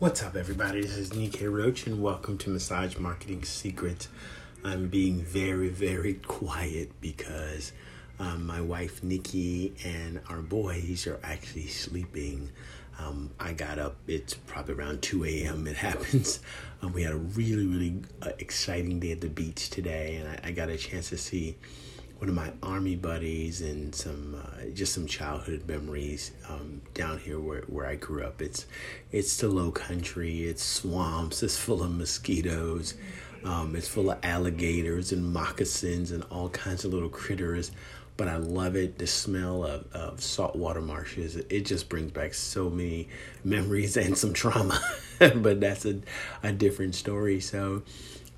What's 0.00 0.22
up, 0.22 0.34
everybody? 0.34 0.80
This 0.80 0.96
is 0.96 1.12
Nike 1.12 1.46
Roach, 1.46 1.86
and 1.86 2.02
welcome 2.02 2.38
to 2.38 2.48
Massage 2.48 2.96
Marketing 2.96 3.44
Secrets. 3.44 4.08
I'm 4.64 4.88
being 4.88 5.20
very, 5.20 5.68
very 5.68 6.14
quiet 6.26 6.98
because 7.02 7.74
um, 8.18 8.46
my 8.46 8.62
wife 8.62 9.04
Nikki 9.04 9.74
and 9.84 10.22
our 10.30 10.40
boys 10.40 11.06
are 11.06 11.20
actually 11.22 11.66
sleeping. 11.66 12.48
Um, 12.98 13.28
I 13.38 13.52
got 13.52 13.78
up, 13.78 13.96
it's 14.06 14.32
probably 14.32 14.72
around 14.72 15.02
2 15.02 15.22
a.m. 15.26 15.66
It 15.66 15.76
happens. 15.86 16.40
Um, 16.80 16.94
we 16.94 17.02
had 17.02 17.12
a 17.12 17.18
really, 17.18 17.66
really 17.66 18.02
uh, 18.22 18.30
exciting 18.38 19.00
day 19.00 19.12
at 19.12 19.20
the 19.20 19.28
beach 19.28 19.68
today, 19.68 20.16
and 20.16 20.30
I, 20.30 20.48
I 20.48 20.52
got 20.52 20.70
a 20.70 20.78
chance 20.78 21.10
to 21.10 21.18
see 21.18 21.56
one 22.20 22.28
of 22.28 22.34
my 22.34 22.52
army 22.62 22.96
buddies 22.96 23.62
and 23.62 23.94
some 23.94 24.34
uh, 24.34 24.66
just 24.74 24.92
some 24.92 25.06
childhood 25.06 25.66
memories 25.66 26.32
um, 26.50 26.82
down 26.92 27.18
here 27.18 27.40
where, 27.40 27.62
where 27.62 27.86
I 27.86 27.94
grew 27.94 28.22
up. 28.22 28.42
It's 28.42 28.66
it's 29.10 29.38
the 29.38 29.48
low 29.48 29.70
country. 29.70 30.44
It's 30.44 30.62
swamps. 30.62 31.42
It's 31.42 31.56
full 31.56 31.82
of 31.82 31.90
mosquitoes. 31.96 32.92
Um, 33.42 33.74
it's 33.74 33.88
full 33.88 34.10
of 34.10 34.18
alligators 34.22 35.12
and 35.12 35.32
moccasins 35.32 36.10
and 36.10 36.22
all 36.30 36.50
kinds 36.50 36.84
of 36.84 36.92
little 36.92 37.08
critters. 37.08 37.70
But 38.18 38.28
I 38.28 38.36
love 38.36 38.76
it. 38.76 38.98
The 38.98 39.06
smell 39.06 39.64
of, 39.64 39.90
of 39.94 40.20
saltwater 40.20 40.82
marshes. 40.82 41.36
It 41.36 41.62
just 41.62 41.88
brings 41.88 42.10
back 42.10 42.34
so 42.34 42.68
many 42.68 43.08
memories 43.44 43.96
and 43.96 44.16
some 44.18 44.34
trauma. 44.34 44.78
but 45.18 45.58
that's 45.60 45.86
a, 45.86 46.00
a 46.42 46.52
different 46.52 46.94
story. 46.94 47.40
So 47.40 47.82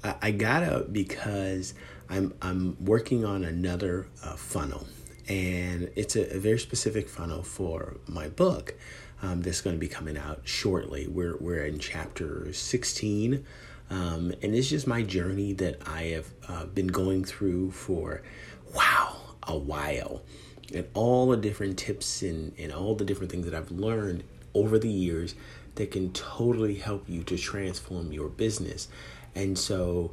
I, 0.02 0.15
I 0.23 0.30
got 0.30 0.62
up 0.62 0.92
because 0.92 1.74
I'm 2.09 2.34
I'm 2.43 2.77
working 2.84 3.24
on 3.24 3.45
another 3.45 4.06
uh, 4.24 4.37
funnel, 4.37 4.87
and 5.29 5.91
it's 5.97 6.16
a, 6.16 6.37
a, 6.37 6.38
very 6.38 6.59
specific 6.59 7.09
funnel 7.09 7.43
for 7.43 7.97
my 8.07 8.29
book 8.29 8.74
um, 9.23 9.43
that's 9.43 9.60
going 9.60 9.77
to 9.77 9.80
be 9.80 9.88
coming 9.88 10.19
out 10.19 10.43
shortly. 10.45 11.07
We're 11.07 11.37
we're 11.38 11.65
in 11.65 11.79
chapter 11.79 12.52
sixteen, 12.52 13.45
um, 13.91 14.33
and 14.43 14.54
it's 14.54 14.68
just 14.68 14.87
my 14.87 15.02
journey 15.02 15.52
that 15.54 15.80
I 15.87 16.02
have 16.04 16.26
uh, 16.48 16.66
been 16.66 16.88
going 16.88 17.24
through 17.24 17.71
for 17.71 18.23
wow 18.74 19.16
a 19.45 19.57
while, 19.57 20.23
and 20.74 20.87
all 20.95 21.29
the 21.29 21.37
different 21.37 21.79
tips 21.79 22.23
and 22.23 22.52
and 22.59 22.73
all 22.73 22.95
the 22.95 23.04
different 23.04 23.30
things 23.32 23.46
that 23.46 23.54
I've 23.54 23.71
learned 23.71 24.24
over 24.54 24.79
the 24.79 24.91
years 24.91 25.35
that 25.76 25.91
can 25.91 26.13
totally 26.13 26.74
help 26.74 27.09
you 27.09 27.23
to 27.24 27.38
transform 27.38 28.13
your 28.13 28.29
business, 28.29 28.88
and 29.35 29.59
so 29.59 30.13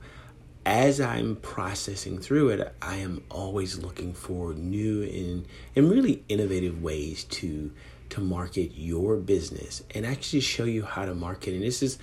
as 0.66 1.02
I'm 1.02 1.36
processing 1.38 2.20
through 2.20 2.50
it, 2.50 2.74
I 2.82 2.98
am 2.98 3.24
always 3.30 3.80
looking 3.80 4.14
for 4.14 4.54
new 4.54 5.04
and 5.04 5.46
and 5.76 5.90
really 5.90 6.24
innovative 6.30 6.82
ways 6.82 7.24
to 7.26 7.72
to 8.10 8.22
market 8.22 8.72
your 8.76 9.18
business 9.18 9.84
and 9.94 10.06
actually 10.06 10.42
show 10.42 10.66
you 10.66 10.84
how 10.84 11.06
to 11.06 11.14
market. 11.14 11.54
And 11.54 11.64
this 11.64 11.82
is 11.82 11.98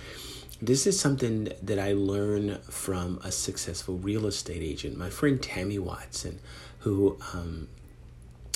this 0.61 0.87
is 0.87 0.99
something 0.99 1.49
that 1.61 1.77
I 1.77 1.93
learned 1.93 2.63
from 2.63 3.19
a 3.23 3.31
successful 3.31 3.97
real 3.97 4.25
estate 4.25 4.63
agent, 4.63 4.97
my 4.97 5.09
friend 5.09 5.41
Tammy 5.41 5.77
Watson, 5.77 6.39
who 6.79 7.17
um, 7.33 7.67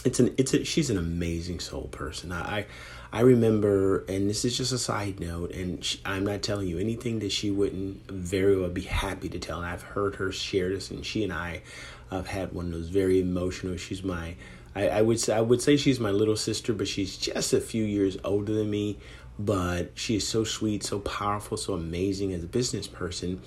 it's 0.03 0.19
an 0.19 0.33
it's 0.37 0.53
a, 0.53 0.63
she's 0.63 0.89
an 0.89 0.97
amazing 0.97 1.59
soul 1.59 1.87
person. 1.91 2.31
I 2.31 2.65
I 3.13 3.21
remember, 3.21 4.05
and 4.05 4.29
this 4.29 4.45
is 4.45 4.55
just 4.55 4.71
a 4.71 4.77
side 4.77 5.19
note, 5.19 5.51
and 5.51 5.83
she, 5.83 5.99
I'm 6.05 6.25
not 6.25 6.41
telling 6.41 6.67
you 6.69 6.79
anything 6.79 7.19
that 7.19 7.31
she 7.31 7.51
wouldn't 7.51 8.09
very 8.09 8.57
well 8.57 8.69
be 8.69 8.81
happy 8.81 9.27
to 9.29 9.39
tell. 9.39 9.59
I've 9.59 9.81
heard 9.81 10.15
her 10.15 10.31
share 10.31 10.69
this, 10.69 10.91
and 10.91 11.05
she 11.05 11.23
and 11.25 11.33
I 11.33 11.61
have 12.09 12.27
had 12.27 12.53
one 12.53 12.67
of 12.67 12.71
those 12.71 12.87
very 12.87 13.19
emotional. 13.19 13.75
She's 13.75 14.01
my, 14.01 14.35
I, 14.75 14.87
I 14.87 15.01
would 15.01 15.19
say, 15.19 15.35
I 15.35 15.41
would 15.41 15.61
say 15.61 15.75
she's 15.75 15.99
my 15.99 16.11
little 16.11 16.37
sister, 16.37 16.71
but 16.71 16.87
she's 16.87 17.17
just 17.17 17.51
a 17.51 17.59
few 17.59 17.83
years 17.83 18.17
older 18.23 18.53
than 18.53 18.69
me. 18.69 18.97
But 19.37 19.91
she 19.95 20.15
is 20.15 20.27
so 20.27 20.43
sweet, 20.43 20.83
so 20.83 20.99
powerful, 20.99 21.57
so 21.57 21.73
amazing 21.73 22.31
as 22.31 22.43
a 22.43 22.47
business 22.47 22.87
person, 22.87 23.41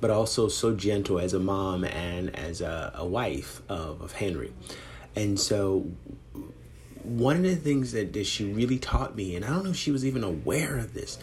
but 0.00 0.10
also 0.10 0.48
so 0.48 0.74
gentle 0.74 1.18
as 1.18 1.34
a 1.34 1.40
mom 1.40 1.84
and 1.84 2.34
as 2.34 2.60
a, 2.62 2.92
a 2.94 3.04
wife 3.04 3.60
of, 3.68 4.00
of 4.00 4.12
Henry. 4.12 4.52
And 5.16 5.38
so 5.38 5.90
one 7.02 7.36
of 7.36 7.42
the 7.42 7.56
things 7.56 7.92
that, 7.92 8.12
that 8.12 8.26
she 8.26 8.50
really 8.50 8.78
taught 8.78 9.16
me, 9.16 9.34
and 9.36 9.44
I 9.44 9.48
don't 9.48 9.64
know 9.64 9.70
if 9.70 9.76
she 9.76 9.90
was 9.90 10.04
even 10.04 10.24
aware 10.24 10.78
of 10.78 10.94
this, 10.94 11.18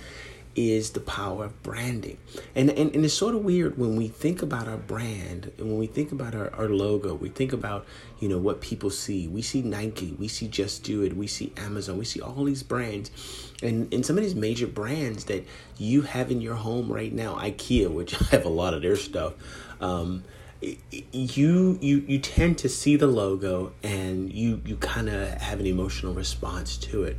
is 0.58 0.90
the 0.90 1.00
power 1.00 1.46
of 1.46 1.64
branding. 1.64 2.18
And, 2.56 2.72
and, 2.72 2.94
and 2.96 3.06
it's 3.06 3.14
sort 3.14 3.36
of 3.36 3.46
weird 3.46 3.78
when 3.78 3.96
we 3.96 4.08
think 4.08 4.42
about 4.42 4.68
our 4.68 4.78
brand 4.78 5.52
and 5.60 5.68
when 5.68 5.78
we 5.78 5.86
think 5.86 6.12
about 6.12 6.34
our, 6.34 6.52
our 6.56 6.68
logo, 6.68 7.14
we 7.14 7.30
think 7.30 7.54
about, 7.54 7.86
you 8.20 8.28
know, 8.28 8.40
what 8.40 8.60
people 8.60 8.90
see. 8.90 9.28
We 9.28 9.44
see 9.44 9.62
Nike, 9.62 10.16
we 10.18 10.28
see 10.28 10.48
Just 10.48 10.84
Do 10.84 11.04
It, 11.04 11.16
we 11.16 11.28
see 11.28 11.54
Amazon, 11.58 12.00
we 12.00 12.06
see 12.06 12.22
all 12.22 12.44
these 12.44 12.64
brands. 12.64 13.12
And, 13.62 13.94
and 13.94 14.04
some 14.04 14.18
of 14.18 14.24
these 14.24 14.34
major 14.34 14.66
brands 14.66 15.26
that 15.26 15.46
you 15.78 16.02
have 16.02 16.32
in 16.32 16.42
your 16.42 16.56
home 16.56 16.92
right 16.92 17.14
now, 17.14 17.36
IKEA, 17.36 17.92
which 17.92 18.20
I 18.22 18.26
have 18.26 18.46
a 18.46 18.50
lot 18.50 18.74
of 18.74 18.82
their 18.82 18.96
stuff, 18.96 19.34
um, 19.80 20.24
you 20.62 21.78
you 21.82 22.06
you 22.08 22.20
tend 22.20 22.58
to 22.60 22.70
see 22.70 22.96
the 22.96 23.08
logo 23.08 23.74
and 23.84 24.32
you 24.34 24.62
you 24.66 24.76
kind 24.78 25.10
of 25.10 25.30
have 25.42 25.60
an 25.60 25.68
emotional 25.68 26.14
response 26.14 26.78
to 26.78 27.04
it. 27.04 27.18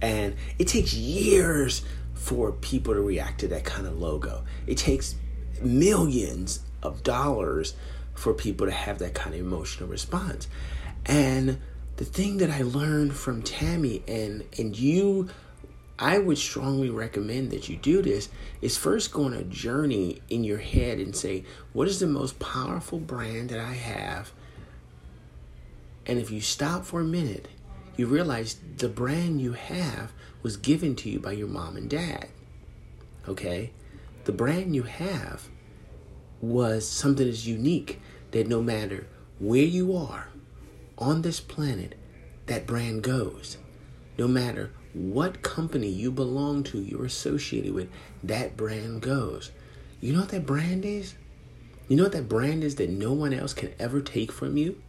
And 0.00 0.34
it 0.58 0.66
takes 0.66 0.92
years 0.94 1.82
for 2.14 2.52
people 2.52 2.94
to 2.94 3.00
react 3.00 3.40
to 3.40 3.48
that 3.48 3.64
kind 3.64 3.86
of 3.86 3.98
logo. 3.98 4.44
It 4.66 4.78
takes 4.78 5.14
millions 5.60 6.60
of 6.82 7.02
dollars 7.02 7.74
for 8.14 8.34
people 8.34 8.66
to 8.66 8.72
have 8.72 8.98
that 8.98 9.14
kind 9.14 9.34
of 9.34 9.40
emotional 9.40 9.88
response. 9.88 10.48
And 11.06 11.58
the 11.96 12.04
thing 12.04 12.38
that 12.38 12.50
i 12.50 12.62
learned 12.62 13.14
from 13.14 13.42
tammy 13.42 14.02
and 14.08 14.44
and 14.58 14.76
you 14.76 15.28
I 16.02 16.18
would 16.18 16.36
strongly 16.36 16.90
recommend 16.90 17.52
that 17.52 17.68
you 17.68 17.76
do 17.76 18.02
this 18.02 18.28
is 18.60 18.76
first 18.76 19.12
go 19.12 19.22
on 19.22 19.34
a 19.34 19.44
journey 19.44 20.20
in 20.28 20.42
your 20.42 20.58
head 20.58 20.98
and 20.98 21.14
say, 21.14 21.44
what 21.72 21.86
is 21.86 22.00
the 22.00 22.08
most 22.08 22.40
powerful 22.40 22.98
brand 22.98 23.50
that 23.50 23.60
I 23.60 23.74
have? 23.74 24.32
And 26.04 26.18
if 26.18 26.28
you 26.28 26.40
stop 26.40 26.84
for 26.84 27.00
a 27.00 27.04
minute, 27.04 27.46
you 27.96 28.08
realize 28.08 28.56
the 28.78 28.88
brand 28.88 29.40
you 29.40 29.52
have 29.52 30.12
was 30.42 30.56
given 30.56 30.96
to 30.96 31.08
you 31.08 31.20
by 31.20 31.32
your 31.32 31.46
mom 31.46 31.76
and 31.76 31.88
dad. 31.88 32.26
Okay? 33.28 33.70
The 34.24 34.32
brand 34.32 34.74
you 34.74 34.82
have 34.82 35.48
was 36.40 36.88
something 36.88 37.26
that's 37.26 37.46
unique 37.46 38.00
that 38.32 38.48
no 38.48 38.60
matter 38.60 39.06
where 39.38 39.62
you 39.62 39.96
are 39.96 40.30
on 40.98 41.22
this 41.22 41.38
planet, 41.38 41.96
that 42.46 42.66
brand 42.66 43.04
goes. 43.04 43.56
No 44.18 44.26
matter 44.26 44.72
what 44.94 45.42
company 45.42 45.88
you 45.88 46.10
belong 46.10 46.62
to, 46.64 46.78
you're 46.78 47.04
associated 47.04 47.72
with, 47.72 47.90
that 48.22 48.56
brand 48.56 49.00
goes. 49.00 49.50
You 50.00 50.12
know 50.12 50.20
what 50.20 50.30
that 50.30 50.46
brand 50.46 50.84
is? 50.84 51.14
You 51.88 51.96
know 51.96 52.04
what 52.04 52.12
that 52.12 52.28
brand 52.28 52.62
is 52.62 52.76
that 52.76 52.90
no 52.90 53.12
one 53.12 53.32
else 53.32 53.54
can 53.54 53.72
ever 53.78 54.00
take 54.00 54.30
from 54.30 54.56
you? 54.56 54.80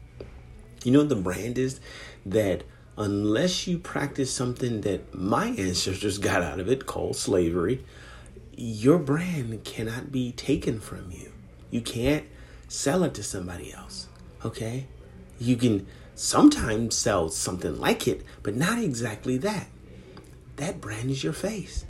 You 0.83 0.91
know 0.91 0.99
what 0.99 1.09
the 1.09 1.15
brand 1.15 1.57
is 1.57 1.79
that 2.25 2.63
unless 2.97 3.67
you 3.67 3.77
practice 3.77 4.31
something 4.33 4.81
that 4.81 5.13
my 5.13 5.47
ancestors 5.47 6.17
got 6.17 6.41
out 6.41 6.59
of 6.59 6.69
it 6.69 6.85
called 6.85 7.15
slavery, 7.15 7.83
your 8.55 8.99
brand 8.99 9.63
cannot 9.63 10.11
be 10.11 10.31
taken 10.31 10.79
from 10.79 11.11
you. 11.11 11.31
You 11.71 11.81
can't 11.81 12.25
sell 12.67 13.03
it 13.03 13.13
to 13.15 13.23
somebody 13.23 13.73
else. 13.73 14.07
Okay? 14.43 14.87
You 15.39 15.55
can 15.55 15.87
sometimes 16.13 16.95
sell 16.95 17.29
something 17.29 17.79
like 17.79 18.07
it, 18.07 18.23
but 18.43 18.55
not 18.55 18.77
exactly 18.77 19.37
that 19.37 19.67
that 20.57 20.81
brand 20.81 21.09
is 21.09 21.23
your 21.23 21.33
face. 21.33 21.85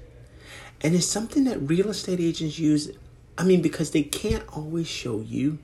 And 0.81 0.95
it's 0.95 1.05
something 1.05 1.45
that 1.45 1.59
real 1.59 1.89
estate 1.89 2.19
agents 2.19 2.59
use. 2.59 2.91
I 3.37 3.43
mean, 3.43 3.61
because 3.61 3.91
they 3.91 4.03
can't 4.03 4.43
always 4.55 4.87
show 4.87 5.21
you 5.21 5.59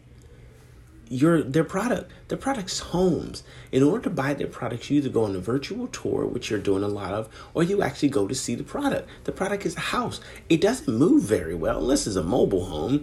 your 1.09 1.41
their 1.41 1.63
product. 1.63 2.11
Their 2.27 2.37
product's 2.37 2.79
homes. 2.79 3.43
In 3.71 3.83
order 3.83 4.03
to 4.03 4.09
buy 4.09 4.33
their 4.33 4.47
products, 4.47 4.89
you 4.89 4.97
either 4.97 5.09
go 5.09 5.25
on 5.25 5.35
a 5.35 5.39
virtual 5.39 5.87
tour, 5.87 6.25
which 6.25 6.49
you're 6.49 6.59
doing 6.59 6.83
a 6.83 6.87
lot 6.87 7.11
of, 7.11 7.27
or 7.53 7.63
you 7.63 7.81
actually 7.81 8.09
go 8.09 8.27
to 8.27 8.35
see 8.35 8.55
the 8.55 8.63
product. 8.63 9.09
The 9.25 9.31
product 9.31 9.65
is 9.65 9.75
a 9.75 9.81
house. 9.81 10.21
It 10.49 10.61
doesn't 10.61 10.93
move 10.93 11.23
very 11.23 11.55
well 11.55 11.79
unless 11.79 12.07
it's 12.07 12.15
a 12.15 12.23
mobile 12.23 12.65
home. 12.65 13.01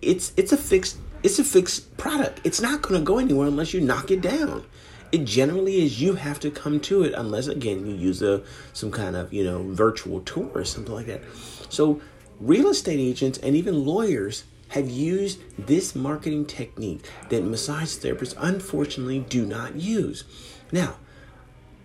It's 0.00 0.32
it's 0.36 0.52
a 0.52 0.56
fixed 0.56 0.98
it's 1.22 1.38
a 1.38 1.44
fixed 1.44 1.96
product. 1.96 2.40
It's 2.44 2.60
not 2.60 2.82
going 2.82 3.00
to 3.00 3.04
go 3.04 3.18
anywhere 3.18 3.48
unless 3.48 3.74
you 3.74 3.80
knock 3.80 4.10
it 4.10 4.20
down 4.20 4.64
it 5.12 5.24
generally 5.24 5.82
is 5.84 6.00
you 6.00 6.14
have 6.14 6.40
to 6.40 6.50
come 6.50 6.80
to 6.80 7.02
it 7.02 7.14
unless 7.14 7.46
again 7.46 7.86
you 7.86 7.94
use 7.94 8.22
a 8.22 8.42
some 8.72 8.90
kind 8.90 9.16
of 9.16 9.32
you 9.32 9.44
know 9.44 9.62
virtual 9.72 10.20
tour 10.20 10.50
or 10.54 10.64
something 10.64 10.94
like 10.94 11.06
that. 11.06 11.22
So 11.68 12.00
real 12.40 12.68
estate 12.68 13.00
agents 13.00 13.38
and 13.38 13.56
even 13.56 13.84
lawyers 13.84 14.44
have 14.68 14.88
used 14.88 15.40
this 15.58 15.94
marketing 15.94 16.44
technique 16.44 17.08
that 17.30 17.42
massage 17.42 17.88
therapists 17.96 18.34
unfortunately 18.38 19.20
do 19.20 19.46
not 19.46 19.76
use. 19.76 20.24
Now 20.72 20.96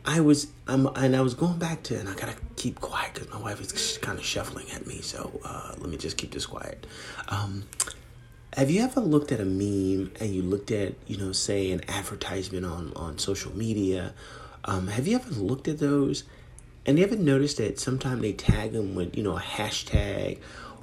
I 0.06 0.20
was 0.20 0.48
I'm 0.68 0.88
and 0.88 1.16
I 1.16 1.22
was 1.22 1.34
going 1.34 1.60
back 1.60 1.84
to 1.84 2.00
and 2.00 2.10
I 2.10 2.14
gotta 2.16 2.36
keep 2.56 2.82
quiet 2.82 3.14
because 3.14 3.30
my 3.30 3.40
wife 3.40 3.62
is 3.62 3.98
kind 4.00 4.20
of 4.20 4.26
shuffling 4.26 4.70
at 4.72 4.86
me 4.86 5.02
so 5.02 5.40
uh, 5.46 5.76
let 5.78 5.90
me 5.90 5.98
just 5.98 6.18
keep 6.18 6.32
this 6.32 6.46
quiet. 6.46 6.86
Um, 7.30 7.64
have 8.56 8.70
you 8.70 8.84
ever 8.84 9.02
looked 9.02 9.32
at 9.32 9.40
a 9.40 9.46
meme 9.46 10.12
and 10.20 10.34
you 10.34 10.42
looked 10.42 10.72
at, 10.72 10.94
you 11.08 11.18
know, 11.18 11.32
say 11.32 11.72
an 11.72 11.82
advertisement 11.90 12.66
on, 12.66 12.94
on 12.96 13.18
social 13.18 13.56
media? 13.56 14.14
Um, 14.66 14.88
have 14.88 15.08
you 15.08 15.16
ever 15.16 15.32
looked 15.32 15.68
at 15.68 15.80
those 15.80 16.24
And 16.86 17.00
you 17.00 17.06
ever 17.06 17.16
noticed 17.16 17.58
that 17.58 17.80
sometimes 17.80 18.22
they 18.22 18.34
tag 18.34 18.74
them 18.74 18.94
with, 18.96 19.16
you 19.16 19.24
know, 19.24 19.38
a 19.38 19.42
hashtag 19.42 20.40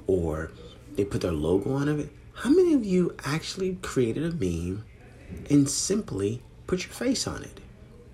or 0.07 0.51
they 0.95 1.05
put 1.05 1.21
their 1.21 1.31
logo 1.31 1.73
on 1.73 1.87
it? 1.87 2.09
How 2.33 2.49
many 2.49 2.73
of 2.73 2.83
you 2.83 3.15
actually 3.23 3.75
created 3.81 4.23
a 4.23 4.31
meme 4.31 4.83
and 5.49 5.69
simply 5.69 6.41
put 6.67 6.83
your 6.83 6.93
face 6.93 7.27
on 7.27 7.43
it 7.43 7.59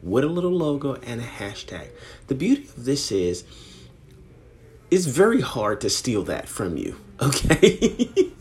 with 0.03 0.23
a 0.23 0.27
little 0.27 0.51
logo 0.51 0.95
and 0.95 1.21
a 1.21 1.23
hashtag? 1.23 1.89
The 2.27 2.35
beauty 2.35 2.63
of 2.63 2.85
this 2.85 3.11
is 3.11 3.45
it's 4.91 5.05
very 5.05 5.41
hard 5.41 5.81
to 5.81 5.89
steal 5.89 6.23
that 6.23 6.47
from 6.49 6.77
you, 6.77 6.99
okay? 7.21 8.33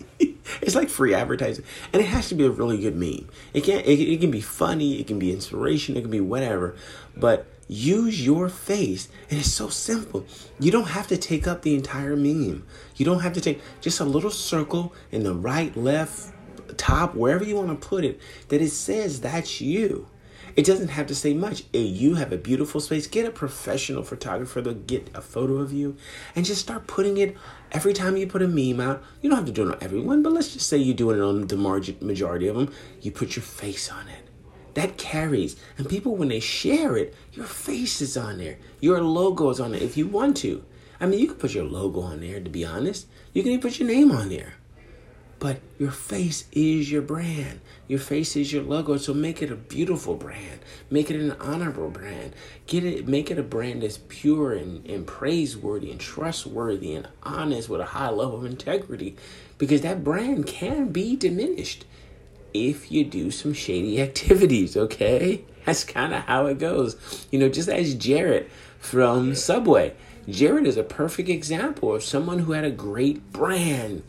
It's 0.63 0.75
like 0.75 0.89
free 0.89 1.15
advertising. 1.15 1.65
And 1.93 2.03
it 2.03 2.07
has 2.07 2.29
to 2.29 2.35
be 2.35 2.45
a 2.45 2.51
really 2.51 2.79
good 2.79 2.97
meme. 2.97 3.29
It 3.55 3.65
can 3.65 3.81
it, 3.81 4.01
it 4.01 4.21
can 4.21 4.31
be 4.31 4.41
funny 4.41 5.01
it 5.01 5.07
can 5.07 5.19
be 5.19 5.33
inspiration 5.33 5.97
it 5.97 6.03
can 6.03 6.11
be 6.11 6.21
whatever. 6.21 6.77
But 7.17 7.47
use 7.69 8.25
your 8.25 8.49
face 8.49 9.09
and 9.31 9.39
it's 9.39 9.53
so 9.53 9.69
simple. 9.69 10.25
You 10.59 10.71
don't 10.71 10.89
have 10.89 11.09
to 11.09 11.17
take 11.17 11.47
up 11.47 11.63
the 11.63 11.75
entire 11.75 12.17
meme. 12.17 12.65
You 12.97 13.05
don't 13.05 13.21
have 13.21 13.33
to 13.35 13.41
take 13.41 13.61
just 13.81 14.01
a 14.01 14.05
little 14.05 14.31
circle 14.31 14.95
in 15.11 15.23
the 15.23 15.35
right 15.35 15.77
left 15.77 16.33
top 16.77 17.15
wherever 17.15 17.45
you 17.45 17.57
want 17.57 17.69
to 17.69 17.89
put 17.89 18.05
it 18.05 18.21
that 18.49 18.61
it 18.61 18.71
says 18.71 19.21
that's 19.21 19.61
you 19.61 20.09
it 20.57 20.65
doesn't 20.65 20.89
have 20.89 21.07
to 21.09 21.15
say 21.15 21.35
much. 21.35 21.65
You 21.73 22.15
have 22.15 22.33
a 22.33 22.39
beautiful 22.39 22.81
space. 22.81 23.07
Get 23.07 23.27
a 23.27 23.31
professional 23.31 24.03
photographer 24.03 24.63
to 24.63 24.73
get 24.73 25.11
a 25.15 25.21
photo 25.21 25.59
of 25.59 25.73
you 25.73 25.97
and 26.35 26.47
just 26.47 26.63
start 26.63 26.87
putting 26.87 27.19
it 27.19 27.37
every 27.73 27.93
time 27.93 28.17
you 28.17 28.27
put 28.27 28.41
a 28.41 28.49
meme 28.49 28.81
out. 28.81 29.03
You 29.21 29.29
don't 29.29 29.39
have 29.39 29.47
to 29.47 29.53
do 29.53 29.69
it 29.69 29.75
on 29.75 29.83
everyone, 29.83 30.23
but 30.23 30.33
let's 30.33 30.55
just 30.55 30.67
say 30.67 30.79
you're 30.79 30.97
doing 30.97 31.19
it 31.19 31.23
on 31.23 31.47
the 31.47 31.57
majority 32.01 32.49
of 32.49 32.57
them. 32.57 32.73
You 33.03 33.13
put 33.13 33.37
your 33.37 33.43
face 33.43 33.91
on 33.93 34.09
it. 34.09 34.29
That 34.73 34.97
carries. 34.97 35.57
And 35.77 35.89
people, 35.89 36.17
when 36.17 36.29
they 36.29 36.41
share 36.41 36.97
it, 36.97 37.15
your 37.33 37.47
face 37.47 38.01
is 38.01 38.17
on 38.17 38.39
there. 38.39 38.59
Your 38.81 39.03
logo 39.03 39.51
is 39.51 39.61
on 39.61 39.73
there 39.73 39.83
if 39.83 39.97
you 39.97 40.07
want 40.07 40.39
to. 40.39 40.65
I 40.99 41.07
mean, 41.07 41.19
you 41.21 41.27
can 41.27 41.37
put 41.37 41.55
your 41.55 41.65
logo 41.65 42.01
on 42.01 42.21
there, 42.21 42.41
to 42.41 42.49
be 42.49 42.65
honest. 42.65 43.07
You 43.35 43.43
can 43.43 43.53
even 43.53 43.61
put 43.61 43.79
your 43.79 43.89
name 43.89 44.11
on 44.11 44.31
there. 44.31 44.55
But 45.39 45.59
your 45.79 45.91
face 45.91 46.47
is 46.53 46.91
your 46.91 47.03
brand. 47.03 47.61
Your 47.89 47.99
face 47.99 48.37
is 48.37 48.53
your 48.53 48.63
logo. 48.63 48.97
So 48.97 49.13
make 49.13 49.43
it 49.43 49.51
a 49.51 49.57
beautiful 49.57 50.15
brand. 50.15 50.61
Make 50.91 51.11
it 51.11 51.21
an 51.21 51.33
honorable 51.33 51.91
brand. 51.91 52.35
Get 52.67 52.85
it 52.85 53.07
make 53.07 53.31
it 53.31 53.39
a 53.39 53.43
brand 53.43 53.83
that's 53.83 53.99
pure 54.09 54.55
and, 54.55 54.87
and 54.87 55.07
praiseworthy 55.07 55.91
and 55.91 56.01
trustworthy 56.01 56.95
and 56.95 57.09
honest 57.23 57.69
with 57.69 57.81
a 57.81 57.87
high 57.87 58.11
level 58.11 58.39
of 58.39 58.47
integrity. 58.47 59.17
Because 59.59 59.83
that 59.83 60.03
brand 60.03 60.47
can 60.47 60.89
be 60.89 61.17
diminished 61.17 61.85
if 62.55 62.91
you 62.91 63.05
do 63.05 63.31
some 63.31 63.53
shady 63.53 64.01
activities, 64.09 64.77
okay? 64.77 65.45
That's 65.67 65.85
kind 65.85 66.15
of 66.15 66.23
how 66.23 66.47
it 66.47 66.59
goes. 66.59 67.27
You 67.31 67.39
know, 67.39 67.49
just 67.49 67.69
as 67.69 67.95
Jared 67.95 68.49
from 68.79 69.35
Subway. 69.35 69.95
Jared 70.29 70.67
is 70.67 70.77
a 70.77 70.83
perfect 70.83 71.29
example 71.29 71.95
of 71.95 72.03
someone 72.03 72.41
who 72.41 72.53
had 72.53 72.65
a 72.65 72.71
great 72.71 73.33
brand 73.33 74.03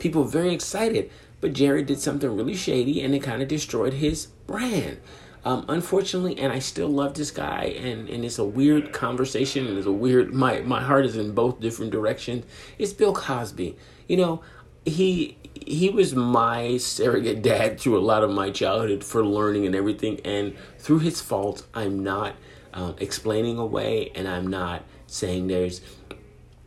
people 0.00 0.24
very 0.24 0.52
excited. 0.52 1.10
But 1.40 1.54
Jared 1.54 1.86
did 1.86 2.00
something 2.00 2.36
really 2.36 2.54
shady 2.54 3.02
and 3.02 3.14
it 3.14 3.22
kind 3.22 3.40
of 3.40 3.48
destroyed 3.48 3.94
his 3.94 4.26
brand. 4.46 4.98
Um, 5.42 5.64
unfortunately, 5.68 6.38
and 6.38 6.52
I 6.52 6.58
still 6.58 6.88
love 6.88 7.14
this 7.14 7.30
guy, 7.30 7.74
and, 7.78 8.10
and 8.10 8.26
it's 8.26 8.38
a 8.38 8.44
weird 8.44 8.92
conversation, 8.92 9.66
and 9.66 9.78
it's 9.78 9.86
a 9.86 9.92
weird. 9.92 10.34
My 10.34 10.60
my 10.60 10.82
heart 10.82 11.06
is 11.06 11.16
in 11.16 11.32
both 11.32 11.60
different 11.60 11.92
directions. 11.92 12.44
It's 12.78 12.92
Bill 12.92 13.14
Cosby. 13.14 13.74
You 14.06 14.16
know, 14.18 14.42
he 14.84 15.38
he 15.54 15.88
was 15.88 16.14
my 16.14 16.76
surrogate 16.76 17.42
dad 17.42 17.80
through 17.80 17.96
a 17.96 18.04
lot 18.04 18.22
of 18.22 18.30
my 18.30 18.50
childhood 18.50 19.02
for 19.02 19.24
learning 19.24 19.64
and 19.64 19.74
everything, 19.74 20.20
and 20.26 20.54
through 20.78 20.98
his 20.98 21.22
faults, 21.22 21.64
I'm 21.72 22.04
not 22.04 22.34
um, 22.74 22.96
explaining 22.98 23.56
away, 23.56 24.12
and 24.14 24.28
I'm 24.28 24.46
not 24.46 24.84
saying 25.06 25.46
there's 25.46 25.80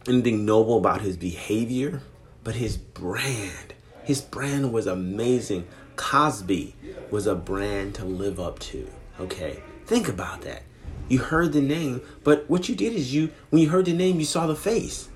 anything 0.08 0.46
noble 0.46 0.80
about 0.80 1.02
his 1.02 1.16
behavior 1.16 2.02
but 2.44 2.56
his 2.56 2.78
brand, 2.78 3.74
his 4.04 4.22
brand 4.22 4.74
was 4.74 4.88
amazing. 4.88 5.68
Cosby 5.96 6.76
was 7.12 7.28
a 7.28 7.36
brand 7.36 7.96
to 7.96 8.06
live 8.06 8.40
up 8.40 8.60
to. 8.60 8.90
Okay, 9.20 9.62
think 9.86 10.08
about 10.08 10.42
that. 10.42 10.64
You 11.08 11.20
heard 11.20 11.54
the 11.54 11.62
name, 11.62 12.02
but 12.24 12.50
what 12.50 12.70
you 12.70 12.76
did 12.76 12.94
is 12.94 13.14
you, 13.14 13.30
when 13.50 13.62
you 13.62 13.70
heard 13.70 13.86
the 13.86 13.94
name, 13.94 14.20
you 14.20 14.26
saw 14.26 14.48
the 14.48 14.56
face. 14.56 15.10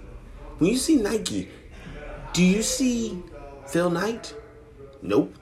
When 0.57 0.69
you 0.69 0.77
see 0.77 0.95
Nike, 0.95 1.49
do 2.33 2.43
you 2.43 2.61
see 2.61 3.23
Phil 3.67 3.89
Knight? 3.89 4.33
Nope. 5.01 5.35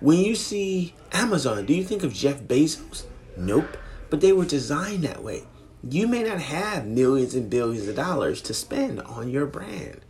When 0.00 0.18
you 0.18 0.34
see 0.34 0.94
Amazon, 1.12 1.66
do 1.66 1.74
you 1.74 1.84
think 1.84 2.02
of 2.02 2.12
Jeff 2.12 2.40
Bezos? 2.40 3.04
Nope. 3.36 3.76
But 4.10 4.20
they 4.20 4.32
were 4.32 4.44
designed 4.44 5.04
that 5.04 5.22
way. 5.22 5.44
You 5.88 6.06
may 6.06 6.22
not 6.22 6.40
have 6.40 6.86
millions 6.86 7.34
and 7.34 7.48
billions 7.48 7.88
of 7.88 7.96
dollars 7.96 8.40
to 8.42 8.54
spend 8.54 9.00
on 9.00 9.30
your 9.30 9.46
brand. 9.46 10.00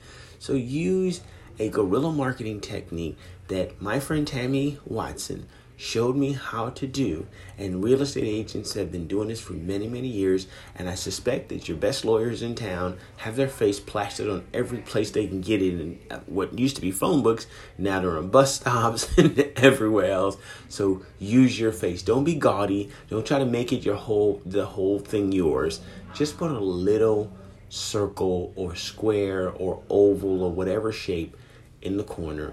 So 0.42 0.54
use 0.54 1.20
a 1.60 1.68
guerrilla 1.68 2.10
marketing 2.10 2.60
technique 2.60 3.16
that 3.46 3.80
my 3.80 4.00
friend 4.00 4.26
Tammy 4.26 4.76
Watson 4.84 5.46
showed 5.76 6.16
me 6.16 6.32
how 6.32 6.70
to 6.70 6.84
do. 6.84 7.28
And 7.56 7.84
real 7.84 8.02
estate 8.02 8.24
agents 8.24 8.74
have 8.74 8.90
been 8.90 9.06
doing 9.06 9.28
this 9.28 9.40
for 9.40 9.52
many, 9.52 9.86
many 9.86 10.08
years. 10.08 10.48
And 10.74 10.88
I 10.88 10.96
suspect 10.96 11.48
that 11.50 11.68
your 11.68 11.76
best 11.76 12.04
lawyers 12.04 12.42
in 12.42 12.56
town 12.56 12.98
have 13.18 13.36
their 13.36 13.46
face 13.46 13.78
plastered 13.78 14.28
on 14.28 14.44
every 14.52 14.78
place 14.78 15.12
they 15.12 15.28
can 15.28 15.42
get 15.42 15.62
in. 15.62 16.00
And 16.10 16.22
what 16.26 16.58
used 16.58 16.74
to 16.74 16.82
be 16.82 16.90
phone 16.90 17.22
books, 17.22 17.46
now 17.78 18.00
they're 18.00 18.18
on 18.18 18.28
bus 18.28 18.56
stops 18.56 19.16
and 19.16 19.38
everywhere 19.54 20.10
else. 20.10 20.36
So 20.68 21.02
use 21.20 21.60
your 21.60 21.70
face. 21.70 22.02
Don't 22.02 22.24
be 22.24 22.34
gaudy. 22.34 22.90
Don't 23.08 23.24
try 23.24 23.38
to 23.38 23.46
make 23.46 23.72
it 23.72 23.84
your 23.84 23.94
whole 23.94 24.42
the 24.44 24.66
whole 24.66 24.98
thing 24.98 25.30
yours. 25.30 25.80
Just 26.14 26.36
put 26.36 26.50
a 26.50 26.58
little 26.58 27.30
circle 27.72 28.52
or 28.54 28.76
square 28.76 29.48
or 29.48 29.82
oval 29.88 30.42
or 30.42 30.52
whatever 30.52 30.92
shape 30.92 31.34
in 31.80 31.96
the 31.96 32.04
corner, 32.04 32.52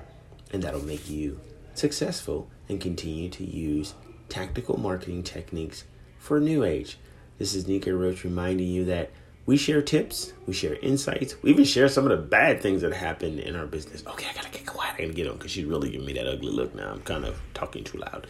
and 0.53 0.63
that'll 0.63 0.85
make 0.85 1.09
you 1.09 1.37
successful 1.73 2.49
and 2.69 2.79
continue 2.79 3.27
to 3.29 3.43
use 3.43 3.95
tactical 4.29 4.79
marketing 4.79 5.21
techniques 5.21 5.83
for 6.17 6.39
new 6.39 6.63
age. 6.63 6.97
This 7.37 7.53
is 7.53 7.67
Nike 7.67 7.91
Roach 7.91 8.23
reminding 8.23 8.69
you 8.69 8.85
that 8.85 9.11
we 9.45 9.57
share 9.57 9.81
tips, 9.81 10.31
we 10.45 10.53
share 10.53 10.75
insights, 10.75 11.35
we 11.41 11.49
even 11.49 11.65
share 11.65 11.89
some 11.89 12.05
of 12.05 12.11
the 12.11 12.25
bad 12.25 12.61
things 12.61 12.81
that 12.81 12.93
happen 12.93 13.39
in 13.39 13.57
our 13.57 13.65
business. 13.65 14.05
Okay, 14.07 14.27
I 14.29 14.33
gotta 14.33 14.49
get 14.51 14.65
quiet. 14.65 14.95
I 14.97 15.01
gotta 15.01 15.13
get 15.13 15.27
on 15.27 15.35
because 15.35 15.51
she's 15.51 15.65
really 15.65 15.89
giving 15.89 16.07
me 16.07 16.13
that 16.13 16.27
ugly 16.27 16.51
look 16.51 16.73
now. 16.73 16.91
I'm 16.91 17.01
kind 17.01 17.25
of 17.25 17.37
talking 17.53 17.83
too 17.83 17.97
loud. 17.97 18.25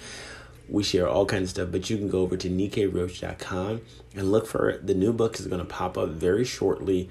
We 0.69 0.83
share 0.83 1.07
all 1.07 1.25
kinds 1.25 1.43
of 1.43 1.49
stuff, 1.49 1.69
but 1.71 1.89
you 1.89 1.97
can 1.97 2.09
go 2.09 2.21
over 2.21 2.37
to 2.37 2.49
NikeRoach.com 2.49 3.81
and 4.15 4.31
look 4.31 4.45
for 4.47 4.69
it. 4.69 4.85
the 4.87 4.93
new 4.93 5.11
book 5.11 5.39
is 5.39 5.47
going 5.47 5.59
to 5.59 5.65
pop 5.65 5.97
up 5.97 6.09
very 6.09 6.45
shortly. 6.45 7.09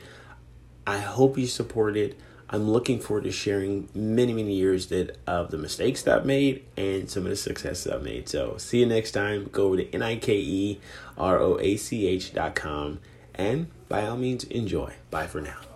I 0.87 0.99
hope 0.99 1.37
you 1.37 1.46
support 1.46 1.96
it. 1.96 2.19
I'm 2.50 2.70
looking 2.70 2.99
forward 2.99 3.25
to 3.25 3.32
sharing 3.32 3.88
many, 3.94 4.32
many 4.32 4.54
years 4.54 4.87
that 4.87 5.18
of 5.26 5.50
the 5.50 5.59
mistakes 5.59 6.02
that 6.02 6.21
I've 6.21 6.26
made 6.26 6.64
and 6.78 7.11
some 7.11 7.25
of 7.25 7.30
the 7.30 7.37
successes 7.37 7.92
I've 7.92 8.02
made. 8.02 8.28
So 8.28 8.56
see 8.56 8.80
you 8.80 8.87
next 8.87 9.12
time. 9.12 9.50
Go 9.52 9.66
over 9.66 9.76
to 9.76 9.94
N-I-K-E-R-O-A-C-H 9.94 10.32
dot 12.32 12.54
com 12.54 13.00
and 13.35 13.68
by 13.88 14.06
all 14.06 14.16
means 14.16 14.44
enjoy. 14.44 14.94
Bye 15.11 15.26
for 15.26 15.42
now. 15.42 15.67